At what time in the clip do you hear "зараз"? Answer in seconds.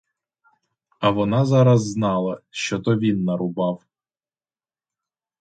1.45-1.91